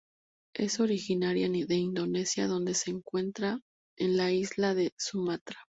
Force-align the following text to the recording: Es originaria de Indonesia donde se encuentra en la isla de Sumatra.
Es 0.55 0.79
originaria 0.79 1.47
de 1.47 1.75
Indonesia 1.75 2.47
donde 2.47 2.73
se 2.73 2.89
encuentra 2.89 3.59
en 3.97 4.17
la 4.17 4.31
isla 4.31 4.73
de 4.73 4.93
Sumatra. 4.97 5.59